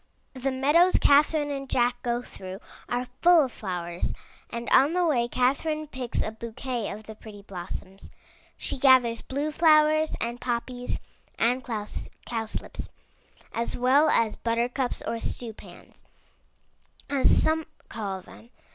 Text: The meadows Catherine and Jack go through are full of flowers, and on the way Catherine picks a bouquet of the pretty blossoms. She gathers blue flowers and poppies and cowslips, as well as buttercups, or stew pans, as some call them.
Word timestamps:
The 0.33 0.49
meadows 0.51 0.97
Catherine 0.99 1.51
and 1.51 1.69
Jack 1.69 2.01
go 2.01 2.23
through 2.23 2.59
are 2.89 3.05
full 3.21 3.43
of 3.43 3.51
flowers, 3.51 4.15
and 4.49 4.67
on 4.71 4.93
the 4.93 5.05
way 5.05 5.27
Catherine 5.27 5.85
picks 5.85 6.23
a 6.23 6.31
bouquet 6.31 6.89
of 6.89 7.03
the 7.03 7.13
pretty 7.13 7.43
blossoms. 7.43 8.09
She 8.57 8.79
gathers 8.79 9.21
blue 9.21 9.51
flowers 9.51 10.15
and 10.19 10.41
poppies 10.41 10.99
and 11.37 11.63
cowslips, 11.63 12.89
as 13.53 13.77
well 13.77 14.09
as 14.09 14.35
buttercups, 14.35 15.03
or 15.05 15.19
stew 15.19 15.53
pans, 15.53 16.03
as 17.07 17.39
some 17.43 17.67
call 17.87 18.21
them. 18.21 18.49